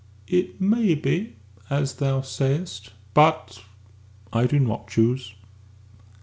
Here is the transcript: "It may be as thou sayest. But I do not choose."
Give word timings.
"It 0.27 0.59
may 0.59 0.95
be 0.95 1.35
as 1.69 1.93
thou 1.97 2.21
sayest. 2.21 2.93
But 3.13 3.63
I 4.33 4.47
do 4.47 4.57
not 4.59 4.87
choose." 4.87 5.35